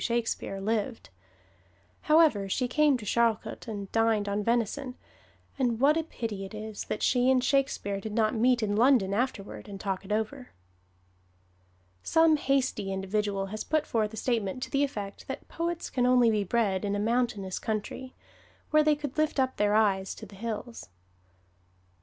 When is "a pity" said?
5.95-6.43